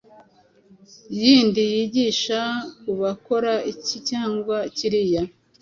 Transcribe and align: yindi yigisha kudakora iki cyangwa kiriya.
yindi 1.19 1.61
yigisha 1.73 2.39
kudakora 2.81 3.53
iki 3.71 3.97
cyangwa 4.09 4.57
kiriya. 4.75 5.23